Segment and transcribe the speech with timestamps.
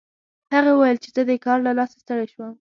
[0.53, 2.53] هغې وویل چې زه د کار له لاسه ستړې شوم